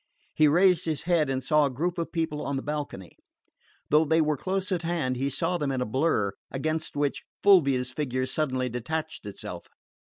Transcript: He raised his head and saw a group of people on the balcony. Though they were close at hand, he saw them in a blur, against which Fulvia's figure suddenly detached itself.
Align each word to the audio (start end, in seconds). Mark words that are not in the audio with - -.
He 0.33 0.47
raised 0.47 0.85
his 0.85 1.03
head 1.03 1.29
and 1.29 1.43
saw 1.43 1.67
a 1.67 1.69
group 1.69 1.99
of 1.99 2.11
people 2.11 2.43
on 2.43 2.55
the 2.55 2.63
balcony. 2.63 3.17
Though 3.91 4.03
they 4.03 4.19
were 4.19 4.35
close 4.35 4.71
at 4.71 4.81
hand, 4.81 5.15
he 5.15 5.29
saw 5.29 5.59
them 5.59 5.71
in 5.71 5.79
a 5.79 5.85
blur, 5.85 6.31
against 6.49 6.95
which 6.95 7.21
Fulvia's 7.43 7.91
figure 7.91 8.25
suddenly 8.25 8.67
detached 8.67 9.27
itself. 9.27 9.67